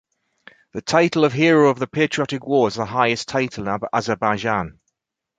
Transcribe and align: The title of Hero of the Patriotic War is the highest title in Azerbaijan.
The 0.73 0.81
title 0.81 1.25
of 1.25 1.33
Hero 1.33 1.69
of 1.69 1.77
the 1.77 1.85
Patriotic 1.85 2.43
War 2.47 2.67
is 2.67 2.73
the 2.73 2.85
highest 2.87 3.27
title 3.27 3.67
in 3.67 3.79
Azerbaijan. 3.93 4.79